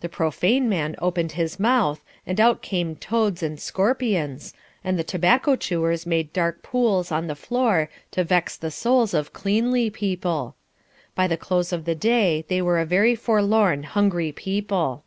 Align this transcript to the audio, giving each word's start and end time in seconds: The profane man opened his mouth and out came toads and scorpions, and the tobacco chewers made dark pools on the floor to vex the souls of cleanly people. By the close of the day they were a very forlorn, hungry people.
The 0.00 0.08
profane 0.08 0.68
man 0.68 0.96
opened 0.98 1.30
his 1.38 1.60
mouth 1.60 2.02
and 2.26 2.40
out 2.40 2.62
came 2.62 2.96
toads 2.96 3.44
and 3.44 3.60
scorpions, 3.60 4.52
and 4.82 4.98
the 4.98 5.04
tobacco 5.04 5.54
chewers 5.54 6.04
made 6.04 6.32
dark 6.32 6.64
pools 6.64 7.12
on 7.12 7.28
the 7.28 7.36
floor 7.36 7.88
to 8.10 8.24
vex 8.24 8.56
the 8.56 8.72
souls 8.72 9.14
of 9.14 9.32
cleanly 9.32 9.88
people. 9.88 10.56
By 11.14 11.28
the 11.28 11.36
close 11.36 11.72
of 11.72 11.84
the 11.84 11.94
day 11.94 12.44
they 12.48 12.60
were 12.60 12.80
a 12.80 12.84
very 12.84 13.14
forlorn, 13.14 13.84
hungry 13.84 14.32
people. 14.32 15.04